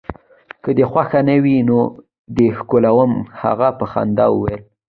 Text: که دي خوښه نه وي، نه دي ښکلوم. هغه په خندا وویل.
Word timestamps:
که 0.63 0.69
دي 0.77 0.85
خوښه 0.91 1.19
نه 1.29 1.35
وي، 1.43 1.57
نه 1.69 1.79
دي 2.35 2.47
ښکلوم. 2.57 3.13
هغه 3.41 3.69
په 3.77 3.85
خندا 3.91 4.25
وویل. 4.31 4.61